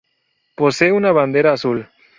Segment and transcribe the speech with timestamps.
[0.55, 1.87] Posee una bandera azul.